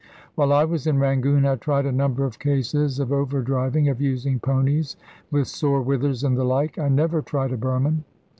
While 0.33 0.51
I 0.51 0.65
was 0.65 0.87
in 0.87 0.97
Rangoon 0.97 1.45
I 1.45 1.57
tried 1.57 1.85
a 1.85 1.91
number 1.91 2.25
of 2.25 2.39
cases 2.39 2.99
of 2.99 3.11
over 3.11 3.43
driving, 3.43 3.87
of 3.87 4.01
using 4.01 4.39
ponies 4.39 4.95
with 5.29 5.47
sore 5.47 5.83
withers 5.83 6.23
and 6.23 6.35
the 6.35 6.43
like. 6.43 6.79
I 6.79 6.89
never 6.89 7.21
tried 7.21 7.51
a 7.51 7.57
Burman. 7.57 8.03